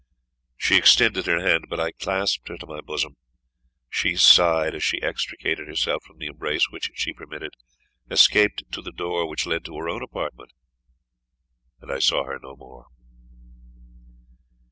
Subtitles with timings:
[0.57, 3.17] She extended her hand, but I clasped her to my bosom.
[3.87, 7.53] She sighed as she extricated herself from the embrace which she permitted
[8.09, 10.53] escaped to the door which led to her own apartment
[11.81, 12.87] and I saw her no more.